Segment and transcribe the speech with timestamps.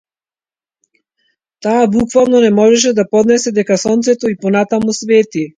[1.65, 5.49] Таа буквално не можела да поднесе дека сонцето и понатаму свети.